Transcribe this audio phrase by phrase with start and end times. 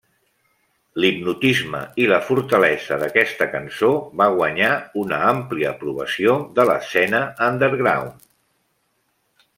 [1.01, 3.91] L'hipnotisme i la fortalesa d'aquesta cançó
[4.23, 4.73] va guanyar
[5.05, 8.29] una àmplia aprovació de l'escena underground.